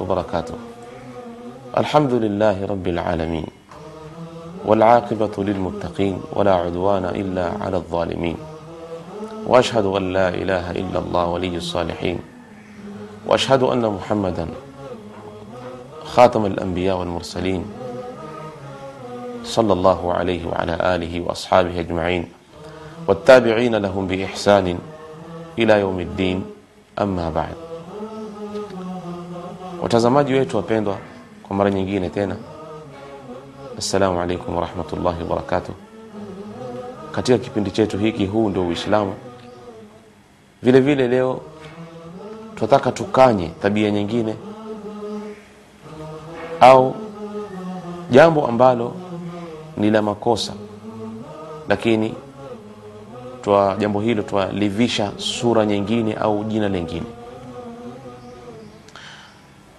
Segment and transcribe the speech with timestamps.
[0.00, 0.54] وبركاته.
[1.78, 3.46] الحمد لله رب العالمين
[4.66, 8.36] والعاقبة للمتقين ولا عدوان إلا على الظالمين.
[9.46, 12.18] وأشهد أن لا إله إلا الله ولي الصالحين.
[13.26, 14.46] وأشهد أن محمدا
[16.04, 17.64] خاتم الأنبياء والمرسلين.
[19.44, 22.28] صلى الله عليه وعلى آله وأصحابه أجمعين.
[23.08, 24.78] والتابعين لهم بإحسان
[25.58, 26.44] إلى يوم الدين.
[26.98, 27.69] أما بعد.
[29.82, 30.96] Watazamaji wetu wapendwa
[31.42, 32.36] kwa mara nyingine tena
[33.78, 35.74] assalamu alaikum warahmatullahi wabarakatuh
[37.12, 39.14] katika kipindi chetu hiki huu ndio uislamu.
[40.62, 41.40] Vile vile leo
[42.54, 44.36] tunataka tukanye tabia nyingine
[46.60, 46.94] au
[48.10, 48.92] jambo ambalo
[49.76, 50.52] ni la makosa
[51.68, 52.14] lakini
[53.42, 57.06] twa jambo hilo twalivisha sura nyingine au jina lingine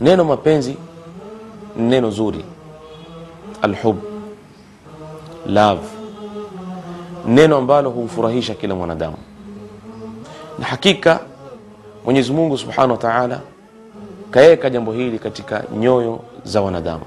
[0.01, 0.75] neno mapenzi
[1.75, 2.45] ni neno zuri.
[3.61, 3.97] Alhub
[5.45, 5.87] love.
[7.27, 9.17] Neno ambalo humfurahisha kila mwanadamu.
[10.59, 11.19] Na hakika
[12.05, 13.41] mwenyezi mungu subhanahu wa taala
[14.31, 17.03] kaweka jambo hili katika nyoyo za wanadamu.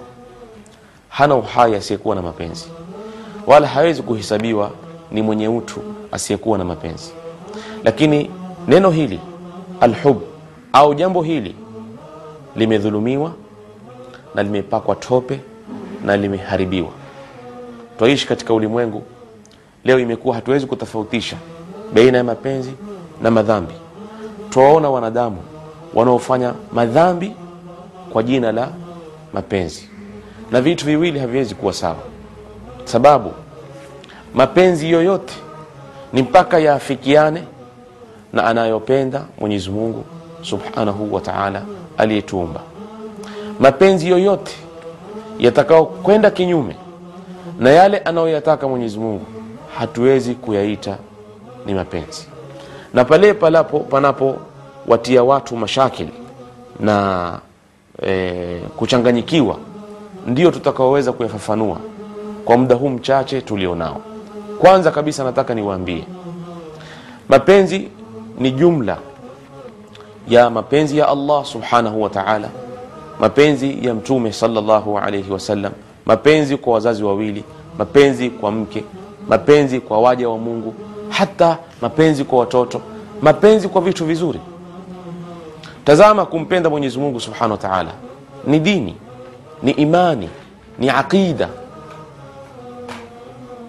[1.08, 2.66] Hana uhai asiyekuwa na mapenzi.
[3.46, 4.70] Wala hawezi kuhesabiwa
[5.10, 5.80] ni mwenye utu
[6.12, 7.12] asiyekuwa na mapenzi.
[7.84, 8.30] Lakini
[8.68, 9.20] neno hili
[9.80, 10.22] alhub
[10.72, 11.56] au jambo hili
[12.56, 13.32] limedhulumiwa
[14.34, 15.40] na limepakwa tope
[16.04, 16.90] na limeharibiwa.
[17.98, 19.02] Twaishi katika ulimwengu
[19.84, 21.36] leo imekuwa hatuwezi kutofautisha
[21.94, 22.72] baina ya mapenzi
[23.22, 23.74] na madhambi.
[24.50, 25.38] Twaona wanadamu
[25.94, 27.32] wanaofanya madhambi
[28.12, 28.68] kwa jina la
[29.32, 29.88] mapenzi.
[30.50, 31.96] Na vitu viwili haviwezi kuwa sawa.
[32.84, 33.32] Sababu
[34.34, 35.34] mapenzi yoyote
[36.12, 37.42] ni mpaka yaafikiane
[38.32, 40.04] na anayopenda mwenyezi mungu
[40.42, 41.62] subhanahu wa taala
[41.98, 42.60] aliyetuumba.
[43.60, 44.52] Mapenzi yoyote
[45.38, 46.76] yatakao kwenda kinyume
[47.58, 49.26] na yale anayoyataka mwenyezi mungu
[49.78, 50.96] hatuwezi kuyaita
[51.66, 52.26] ni mapenzi.
[52.94, 54.36] Na pale palapo panapo
[54.86, 56.12] watia watu mashakili
[56.80, 57.38] na
[58.02, 59.56] e, kuchanganyikiwa
[60.26, 61.78] ndio tutakaoweza kuyafafanua
[62.44, 64.00] kwa muda huu mchache tulionao.
[64.58, 66.04] Kwanza kabisa nataka niwaambie
[67.28, 67.88] mapenzi
[68.38, 68.96] ni jumla
[70.28, 72.48] ya mapenzi ya allah subhanahu wa taala
[73.20, 75.72] mapenzi ya mtume sallallahu alaihi wasallam
[76.06, 77.44] mapenzi kwa wazazi wawili
[77.78, 78.84] mapenzi kwa mke
[79.28, 80.74] mapenzi kwa waja wa mungu
[81.08, 82.80] hata mapenzi kwa watoto
[83.22, 84.40] mapenzi kwa vitu vizuri.
[85.84, 87.90] Tazama kumpenda mwenyezi mungu subhanahu wa taala.
[88.46, 88.96] Ni dini
[89.62, 90.28] ni imani
[90.78, 91.48] ni aqida.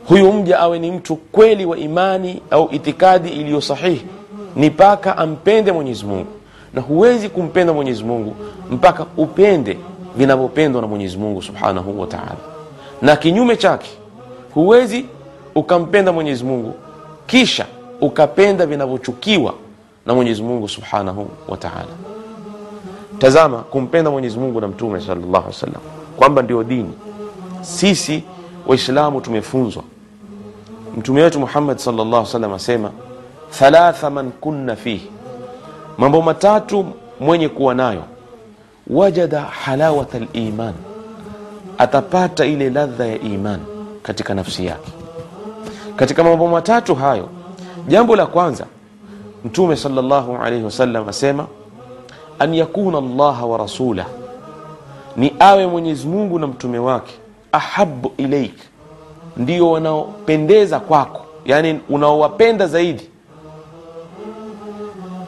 [0.07, 4.05] Huyu mja awe ni mtu kweli wa imani au itikadi iliyo sahihi
[4.55, 6.27] ni mpaka ampende mwenyezi mungu
[6.75, 8.35] na huwezi kumpenda mwenyezi mungu
[8.71, 9.77] mpaka upende
[10.17, 12.37] vinavyopendwa na mwenyezi mungu subhanahu wa taala.
[13.01, 13.89] Na kinyume chake
[14.53, 15.05] huwezi
[15.55, 16.73] ukampenda mwenyezi mungu
[17.27, 17.65] kisha
[18.01, 19.53] ukapenda vinavyochukiwa
[20.05, 21.87] na mwenyezi mungu subhanahu wa taala.
[23.19, 25.81] Tazama kumpenda mwenyezi mungu na mtume sallallahu alaihi wasallam
[26.17, 26.93] kwamba ndio dini.
[27.61, 28.23] Sisi
[28.67, 29.83] waislamu tumefunzwa.
[30.97, 32.91] Mtume wetu muhammad sallallahu alaihi wasallam asema
[33.51, 35.11] thalatha man kunna fihi
[35.97, 36.85] mambo matatu
[37.19, 38.03] mwenye kuwa nayo.
[38.87, 40.73] Wajada halawata liman
[41.77, 43.59] atapata ile ladha ya iman
[44.03, 44.91] katika nafsi yake.
[45.95, 47.29] Katika mambo matatu hayo
[47.87, 48.65] jambo la kwanza
[49.45, 51.47] mtume salllahu alaihi wasallam asema
[52.39, 54.05] an yakuna llaha wa rasulah
[55.17, 57.13] ni awe mwenyezi mungu na mtume wake.
[57.51, 58.53] Ahabu ilaik
[59.37, 61.25] ndio wanaopendeza kwako.
[61.45, 63.09] Yani unaowapenda zaidi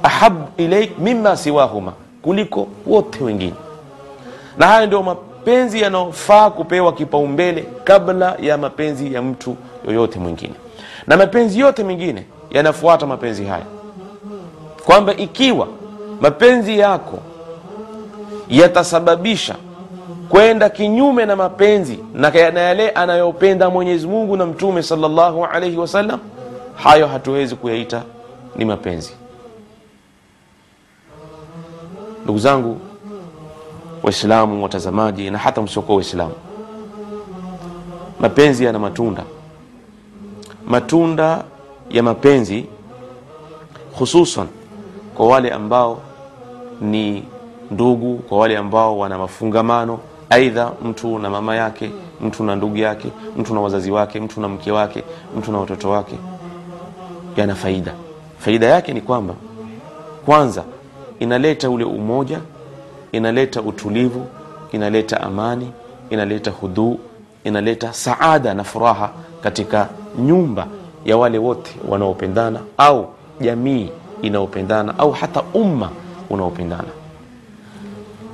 [0.03, 3.53] ahabu ilaik mima siwahuma kuliko wote wengine.
[4.57, 9.55] Na haya ndio mapenzi yanayofaa kupewa kipaumbele kabla ya mapenzi ya mtu
[9.87, 10.53] yoyote mwingine.
[11.07, 13.65] Na mapenzi yote mengine yanafuata mapenzi haya.
[14.85, 15.67] Kwamba ikiwa
[16.21, 17.19] mapenzi yako
[18.49, 19.55] yatasababisha
[20.29, 26.19] kwenda kinyume na mapenzi na yale anayopenda mwenyezi mungu na mtume salllahu alaihi wasallam
[26.75, 28.01] hayo hatuwezi kuyaita
[28.55, 29.13] ni mapenzi
[32.27, 32.77] ndugu zangu
[34.03, 36.33] waislamu watazamaji na hata msiokuwa waislamu
[38.19, 39.23] mapenzi yana matunda.
[40.67, 41.43] Matunda
[41.89, 42.65] ya mapenzi
[43.99, 44.47] hususan
[45.15, 45.99] kwa wale ambao
[46.81, 47.23] ni
[47.71, 49.99] ndugu kwa wale ambao wana mafungamano
[50.29, 51.91] aidha mtu na mama yake
[52.21, 55.03] mtu na ndugu yake mtu na wazazi wake mtu na mke wake
[55.37, 56.15] mtu na watoto wake
[57.37, 57.93] yana faida.
[58.39, 59.33] Faida yake ni kwamba
[60.25, 60.63] kwanza
[61.19, 62.39] inaleta ule umoja
[63.11, 64.25] inaleta utulivu
[64.71, 65.71] inaleta amani
[66.09, 66.99] inaleta hudhuu
[67.43, 69.09] inaleta saada na furaha
[69.41, 70.67] katika nyumba
[71.05, 73.07] ya wale wote wanaopendana au
[73.41, 73.89] jamii
[74.21, 75.89] inayopendana au hata umma
[76.29, 76.87] unaopendana.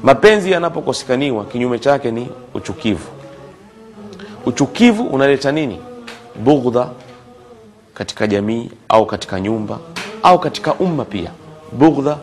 [0.03, 3.07] Mapenzi yanapokosekaniwa kinyume chake ni uchukivu.
[4.45, 5.79] Uchukivu unaleta nini?
[6.43, 6.89] Bughdha
[7.93, 9.79] katika jamii au katika nyumba
[10.23, 11.31] au katika umma pia.
[11.71, 12.17] Bughdha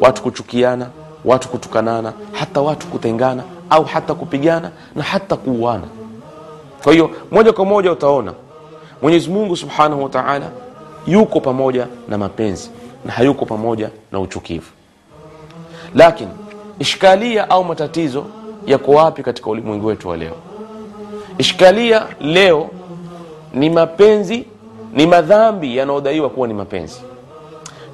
[0.00, 0.86] watu kuchukiana
[1.24, 5.86] watu kutukanana hata watu kutengana au hata kupigana na hata kuuana.
[6.84, 8.32] Kwa hiyo moja kwa moja utaona
[9.02, 10.50] mwenyezi mungu subhanahu wa taala
[11.06, 12.70] yuko pamoja na mapenzi
[13.04, 14.66] na hayuko pamoja na uchukivu.
[15.94, 16.30] Lakini
[16.78, 18.24] ishkalia au matatizo
[18.66, 20.34] yako wapi katika ulimwengu wetu wa leo?
[21.38, 22.70] Ishkalia leo
[23.54, 24.46] ni mapenzi
[24.92, 27.00] ni madhambi yanayodaiwa kuwa ni mapenzi.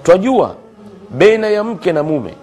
[0.02, 0.54] Twajua
[1.18, 2.34] baina ya mke na mume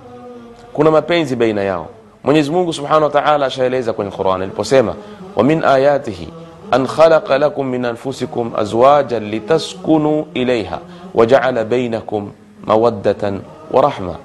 [0.74, 1.88] kuna mapenzi baina yao.
[2.24, 4.96] Mwenyezi mungu subhanahu wa taala ashaeleza kwenye quran aliposema
[5.36, 6.30] wa min ayatihi
[6.72, 10.80] an khalaqa lakum min anfusikum azwajan litaskunu ilaiha
[11.14, 12.32] wajaala bainakum
[12.66, 13.40] mawaddatan
[13.72, 14.16] wa rahma.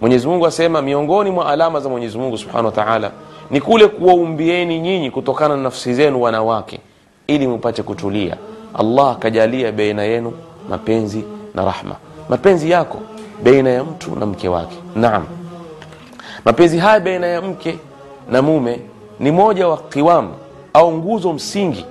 [0.00, 3.10] Mwenyezi mungu asema miongoni mwa alama za mwenyezi mungu subhanahu wa taala
[3.50, 6.80] ni kule kuwaumbieni nyinyi kutokana na nafsi zenu wanawake
[7.26, 8.36] ili mupate kutulia.
[8.74, 10.32] Allah akajalia baina yenu
[10.68, 11.24] mapenzi
[11.54, 11.94] na rahma.
[12.28, 12.98] Mapenzi yako
[13.44, 14.76] baina ya mtu na mke wake.
[14.96, 15.26] Naam.
[16.44, 17.78] Mapenzi haya baina ya mke
[18.30, 18.80] na mume
[19.20, 20.28] ni moja wa kiwam
[20.74, 21.86] au nguzo msingi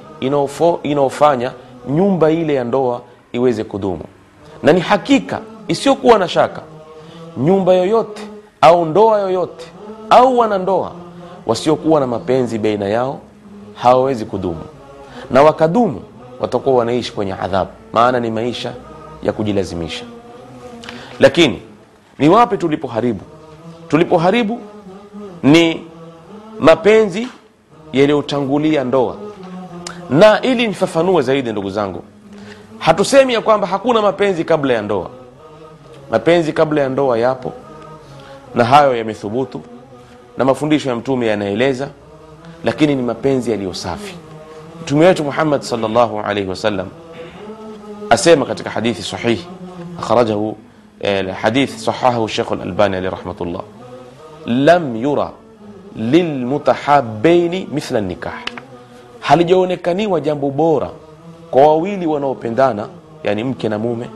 [0.84, 1.52] inayofanya
[1.90, 3.02] nyumba ile ya ndoa
[3.32, 4.04] iweze kudumu.
[4.64, 6.62] Na ni hakika isiyokuwa na shaka
[7.38, 8.22] nyumba yoyote
[8.62, 9.66] au ndoa yoyote
[10.10, 10.92] au wanandoa
[11.46, 13.20] wasiokuwa na mapenzi baina yao
[13.74, 14.62] hawawezi kudumu.
[15.32, 16.02] Na wakadumu
[16.40, 17.72] watakuwa wanaishi kwenye adhabu.
[17.94, 18.74] Maana ni maisha
[19.24, 20.06] ya kujilazimisha
[21.20, 21.62] lakini
[22.20, 23.22] ni wapi tulipoharibu?
[23.88, 24.62] Tulipoharibu
[25.44, 25.82] ni
[26.60, 27.28] mapenzi
[27.94, 29.16] yaliyotangulia ndoa.
[30.10, 32.04] Na ili nifafanue zaidi ndugu zangu
[32.80, 35.10] hatusemi ya kwamba hakuna mapenzi kabla ya ndoa.
[36.12, 37.54] Mapenzi kabla ya ndoa yapo
[38.56, 39.62] na hayo yamethubutu
[40.38, 41.90] na mafundisho ya mtume yanaeleza
[42.64, 44.16] lakini ni mapenzi yaliyo safi.
[44.82, 46.88] Mtume wetu muhammad salllahu alaihi wasallam
[48.10, 49.48] asema katika hadithi sahihi
[50.00, 50.58] akhrajahu
[51.02, 53.62] eh, hadith الشيخ shekh lalbani alaihi rahmatullah
[54.46, 55.32] lam yura
[55.96, 58.34] lilmutahabaini mithla nikah
[59.20, 60.90] halijaonekaniwa jambo bora
[61.52, 62.88] kwa wawili wanaopendana
[63.24, 64.10] yani mke na mume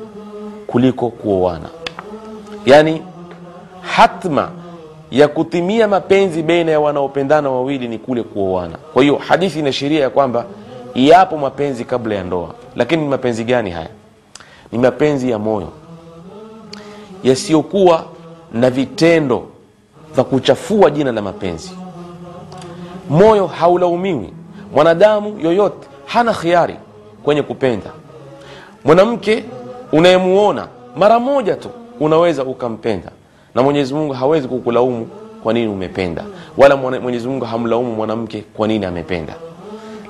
[0.67, 1.69] kuliko kuoana
[2.65, 3.01] yani
[3.81, 4.49] hatma
[5.11, 10.09] ya kutimia mapenzi baina ya wanaopendana wawili ni kule kuoana kwa hiyo hadithi inaashiria ya
[10.09, 10.45] kwamba
[10.95, 13.89] yapo mapenzi kabla ya ndoa lakini ni mapenzi gani haya
[14.71, 15.69] ni mapenzi ya moyo
[17.23, 18.05] yasiyokuwa
[18.53, 19.43] na vitendo
[20.15, 21.71] vya kuchafua jina la mapenzi.
[23.09, 24.33] Moyo haulaumiwi.
[24.73, 26.75] Mwanadamu yoyote hana khiari
[27.23, 27.89] kwenye kupenda.
[28.85, 29.43] Mwanamke
[29.91, 31.69] unayemuona mara moja tu
[31.99, 33.11] unaweza ukampenda.
[33.55, 35.07] Na mwenyezi mungu hawezi kukulaumu
[35.43, 36.23] kwa nini umependa.
[36.57, 39.33] Wala mwenyezi mungu hamlaumu mwanamke kwa nini amependa.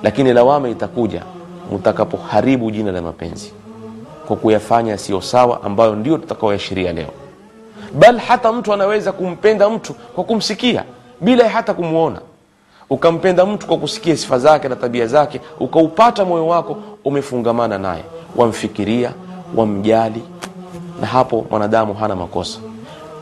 [0.02, 1.22] Lakini lawama itakuja
[1.74, 3.52] mtakapoharibu jina la mapenzi
[4.32, 7.08] kwa kuyafanya yasiyo sawa ambayo ndio tutakaoyashiria leo.
[7.94, 10.84] Bal hata mtu anaweza kumpenda mtu kwa kumsikia
[11.20, 12.20] bila hata kumwona
[12.90, 18.04] ukampenda mtu kwa kusikia sifa zake na tabia zake ukaupata moyo wako umefungamana naye.
[18.36, 19.12] Wamfikiria
[19.56, 20.22] wamjali
[21.00, 22.58] na hapo mwanadamu hana makosa.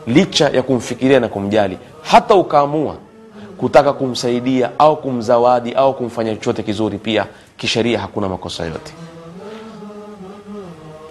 [0.07, 2.95] Licha ya kumfikiria na kumjali hata ukaamua
[3.57, 7.25] kutaka kumsaidia au kumzawadi au kumfanya chochote kizuri pia
[7.57, 8.93] kisheria hakuna makosa yote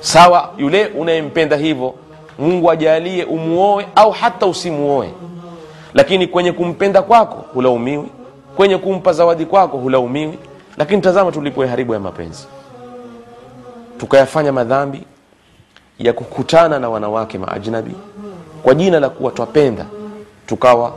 [0.01, 1.95] sawa yule unayempenda hivyo
[2.39, 5.11] mungu ajalie umuoe au hata usimuoe.
[5.95, 8.07] Lakini kwenye kumpenda kwako hulaumiwi.
[8.57, 10.39] Kwenye kumpa zawadi kwako hulaumiwi.
[10.77, 12.47] Lakini tazama tulipoiharibu ya mapenzi.
[13.99, 15.03] Tukayafanya madhambi
[15.99, 17.95] ya kukutana na wanawake maajnabi
[18.63, 19.87] kwa jina la kuwa twapenda
[20.47, 20.93] tukawa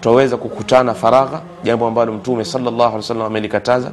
[0.00, 3.90] twaweza kukutana faragha jambo ambalo mtume salllahu alih wasallam amelikataza.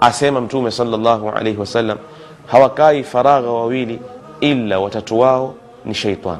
[0.00, 1.98] Asema mtume salllahu alaihi wasallam
[2.46, 4.00] hawakai faragha wawili
[4.40, 6.38] ila watatu wao ni sheitan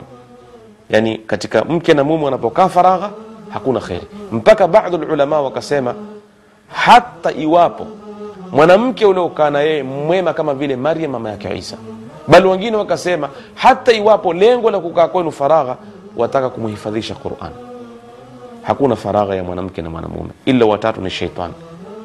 [0.91, 3.11] yani katika mke na mume wanapokaa faragha
[3.51, 4.07] hakuna kheri.
[4.33, 5.95] Mpaka baadhi lulama wakasema
[6.69, 7.87] hata iwapo
[8.53, 11.77] mwanamke uliokaa na yeye mwema kama vile maryam mama yake isa
[12.29, 15.77] bali wengine wakasema hata iwapo lengo la kukaa kwenu faragha
[16.17, 17.53] wataka kumhifadhisha quran.
[18.63, 21.55] Hakuna faragha ya mwanamke na mwanamume ila watatu ni sheitani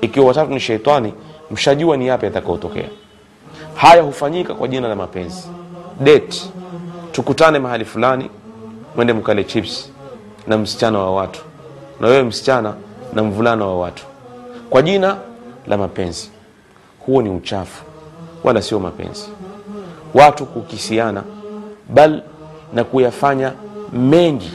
[0.02, 1.14] ikiwa watatu ni sheitani
[1.52, 2.90] mshajua ni yapi yatakaotokea
[3.82, 5.48] haya hufanyika kwa jina la mapenzi.
[6.00, 6.42] Date.
[7.12, 8.30] Tukutane mahali fulani
[8.96, 9.92] mwende mkale chips
[10.48, 11.42] na msichana wa watu.
[12.00, 12.74] Na wewe msichana
[13.14, 14.04] na mvulana wa watu.
[14.70, 15.18] Kwa jina
[15.68, 16.30] la mapenzi.
[17.06, 17.84] Huo ni uchafu
[18.44, 19.30] wala sio mapenzi.
[20.14, 21.24] Watu kukisiana
[21.90, 22.22] bal
[22.74, 23.54] na kuyafanya
[23.94, 24.52] mengi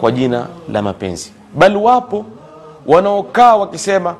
[0.00, 1.32] kwa jina la mapenzi.
[1.54, 2.24] Bali wapo
[2.86, 4.14] wanaokaa wakisema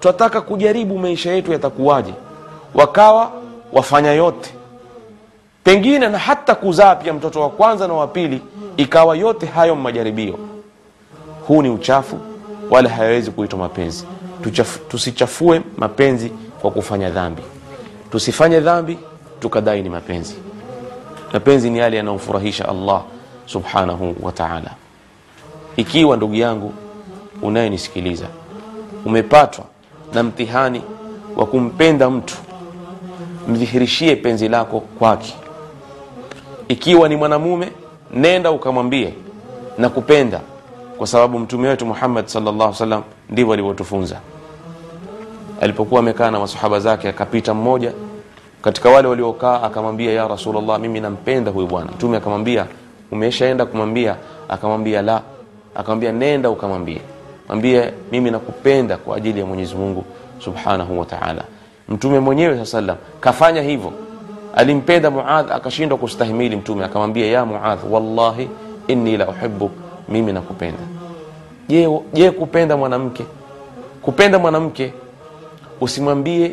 [0.00, 2.14] twataka kujaribu maisha yetu yatakuwaje?
[2.74, 3.37] Wakawa
[3.72, 4.50] wafanya yote.
[5.64, 8.42] Pengine na hata kuzaa pia mtoto wa kwanza na wa pili
[8.76, 10.38] ikawa yote hayo majaribio.
[11.46, 12.18] Huu ni uchafu
[12.70, 14.04] wala hayawezi kuitwa mapenzi.
[14.42, 17.42] Tuchaf, tusichafue mapenzi kwa kufanya dhambi.
[18.12, 18.98] Tusifanye dhambi
[19.40, 20.34] tukadai ni mapenzi.
[21.32, 23.02] Mapenzi ni yale yanayomfurahisha allah
[23.46, 24.70] subhanahu wa taala.
[25.76, 26.72] Ikiwa ndugu yangu
[27.42, 28.26] unayenisikiliza
[29.04, 29.64] umepatwa
[30.12, 30.82] na mtihani
[31.36, 32.36] wa kumpenda mtu
[33.48, 35.34] mdhihirishie penzi lako kwake.
[36.68, 37.68] Ikiwa ni mwanamume
[38.14, 39.14] nenda ukamwambie
[39.78, 40.40] na kupenda
[40.98, 44.20] kwa sababu mtume wetu muhammad salllah salam ndivyo alivyotufunza.
[45.60, 47.92] Alipokuwa amekaa na masahaba zake akapita mmoja
[48.62, 51.90] katika wale waliokaa akamwambia ya rasulllah mimi nampenda huyu bwana.
[51.92, 52.66] Mtume akamwambia
[53.10, 54.16] umeshaenda kumwambia?
[54.48, 55.22] Akamwambia la.
[55.74, 57.00] Akamwambia nenda ukamwambie.
[57.48, 60.04] Mwambie mimi nakupenda kwa ajili ya mwenyezi mungu
[60.44, 61.44] subhanahu wa taala
[61.88, 63.92] mtume mwenyewe saa salam kafanya hivyo.
[64.54, 68.48] Alimpenda muadh akashindwa kustahimili mtume akamwambia ya muadh wallahi
[68.86, 69.70] inni la uhibbu,
[70.08, 70.78] mimi nakupenda.
[71.68, 73.24] Je, je kupenda mwanamke?
[74.02, 74.92] Kupenda mwanamke
[75.80, 76.52] usimwambie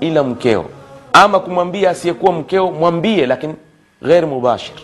[0.00, 0.64] ila mkeo.
[1.12, 3.54] Ama kumwambia asiyekuwa mkeo mwambie lakini
[4.02, 4.74] ghair mubashir.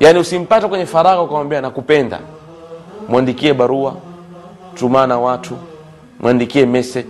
[0.00, 2.18] Yani usimpata kwenye faragha ukamwambia nakupenda.
[3.08, 3.94] Mwandikie barua
[4.74, 5.54] tumana watu
[6.20, 7.08] mwandikie message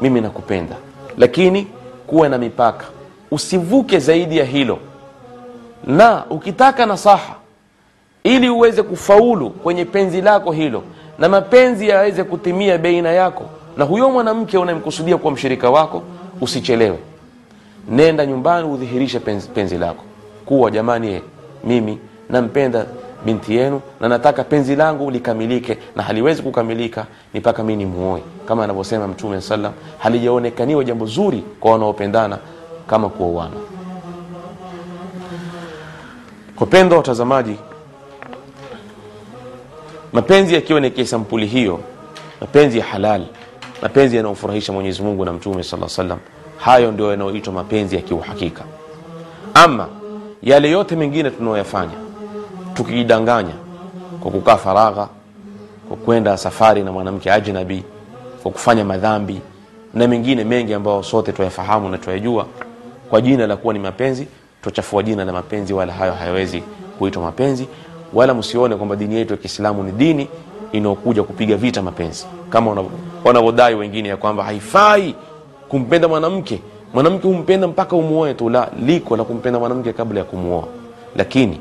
[0.00, 0.76] mimi nakupenda.
[1.18, 1.66] Lakini
[2.06, 2.84] kuwe na mipaka.
[3.30, 4.78] Usivuke zaidi ya hilo.
[5.86, 7.34] Na ukitaka nasaha
[8.24, 10.82] ili uweze kufaulu kwenye penzi lako hilo
[11.18, 13.44] na mapenzi yaweze kutimia beina yako
[13.76, 16.02] na huyo mwanamke unayemkusudia kuwa mshirika wako
[16.40, 16.98] usichelewe.
[17.88, 20.04] Nenda nyumbani udhihirishe penzi, penzi lako.
[20.46, 21.20] Kuwa jamani
[21.64, 21.98] mimi
[22.30, 22.86] nampenda
[23.24, 28.22] binti yenu na nataka penzi langu likamilike na haliwezi kukamilika ni mpaka mi nimuoe.
[28.48, 32.38] Kama anavyosema mtume salam halijaonekaniwa jambo zuri kwa wanaopendana
[32.86, 33.56] kama kuoana.
[36.60, 37.56] Wapendwa watazamaji
[40.12, 41.80] mapenzi yakiwa ni kisampuli hiyo
[42.40, 43.22] mapenzi ya halal,
[43.82, 46.18] mapenzi yanayofurahisha mwenyezi mungu na mtume saa salam
[46.56, 48.64] hayo ndio yanayoitwa mapenzi ya kiuhakika.
[49.54, 49.88] Ama
[50.42, 52.09] yale yote mengine tunayoyafanya
[52.74, 53.54] tukijidanganya
[54.20, 55.08] kwa kukaa faragha
[55.88, 57.82] kwa kwenda safari na mwanamke ajnabi
[58.42, 59.40] kwa kufanya madhambi
[59.94, 62.46] na mengine mengi ambayo sote twayafahamu na twayajua
[63.10, 64.26] kwa jina la kuwa ni mapenzi
[64.62, 66.62] tuchafua jina la mapenzi wala hayo hayawezi
[66.98, 67.68] kuitwa mapenzi.
[68.12, 70.28] Wala msione kwamba dini yetu ya kiislamu ni dini
[70.72, 72.26] inayokuja kupiga vita mapenzi.
[72.50, 72.84] Kama
[73.24, 75.14] wanavyodai wengine ya kwamba haifai
[75.68, 76.60] kumpenda mwanamke.
[76.94, 78.48] Mwanamke humpenda mpaka umuoe tu.
[78.50, 80.64] La liko la kumpenda mwanamke kabla ya kumuoa.
[81.16, 81.60] Lakini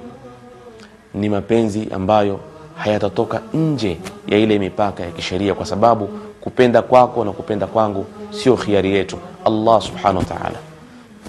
[1.14, 2.40] ni mapenzi ambayo
[2.78, 3.98] hayatatoka nje
[4.28, 6.10] ya ile mipaka ya kisheria kwa sababu
[6.42, 9.18] kupenda kwako na kupenda kwangu sio khiari yetu.
[9.46, 10.58] Allah subhanahu wa taala.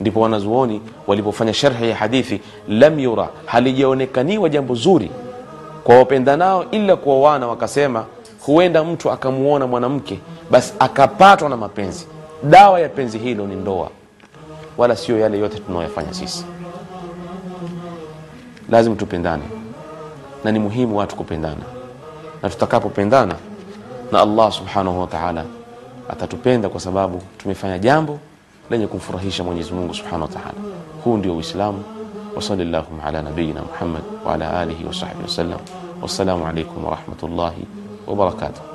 [0.00, 5.10] Ndipo wanazuoni walipofanya sharhi ya hadithi lam yura halijaonekaniwa jambo zuri
[5.84, 8.04] kwa wapendanao ila kuoana wakasema
[8.46, 10.18] huenda mtu akamuona mwanamke
[10.50, 12.06] basi akapatwa na mapenzi.
[12.42, 13.90] Dawa ya penzi hilo ni ndoa
[14.78, 16.44] wala sio yale yote tunaoyafanya sisi.
[18.70, 19.42] Lazima tupendane
[20.44, 21.62] na ni muhimu watu kupendana.
[22.42, 23.34] Na tutakapopendana
[24.12, 25.44] na allah subhanahu wa taala
[26.08, 28.18] atatupenda kwa sababu tumefanya jambo
[28.70, 30.58] lenye kumfurahisha mwenyezi mungu subhanahu wa taala.
[31.04, 31.84] Huu ndio uislamu.
[32.36, 35.58] Wa llahuma ala nabiyina muhammad waala alihi wasahbihi wasallam
[36.02, 37.66] wassalamu alaikum warahmatullahi
[38.06, 38.69] wabarakatuh